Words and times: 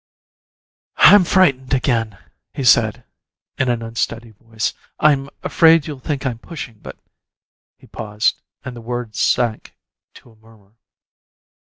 "I'm 0.97 1.23
frightened 1.23 1.75
again," 1.75 2.17
he 2.55 2.63
said, 2.63 3.03
in 3.59 3.69
an 3.69 3.83
unsteady 3.83 4.31
voice. 4.31 4.73
"I'm 4.99 5.29
afraid 5.43 5.85
you'll 5.85 5.99
think 5.99 6.25
I'm 6.25 6.39
pushing, 6.39 6.79
but" 6.79 6.97
He 7.77 7.85
paused, 7.85 8.41
and 8.65 8.75
the 8.75 8.81
words 8.81 9.19
sank 9.19 9.75
to 10.15 10.31
a 10.31 10.35
murmur. 10.35 10.73